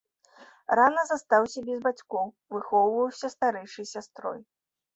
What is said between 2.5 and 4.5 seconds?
выхоўваўся старэйшай сястрой.